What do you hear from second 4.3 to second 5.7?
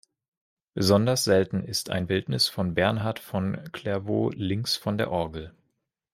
links von der Orgel.